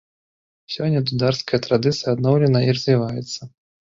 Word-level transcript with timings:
Сёння 0.75 0.99
дударская 1.11 1.59
традыцыя 1.67 2.09
адноўлена 2.15 2.59
і 2.67 2.75
развіваецца. 2.79 3.41